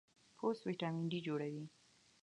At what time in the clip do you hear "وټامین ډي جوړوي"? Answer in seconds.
0.67-1.65